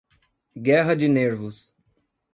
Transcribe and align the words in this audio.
Guerra 0.55 0.95
de 0.95 1.07
Nervos 1.07 1.75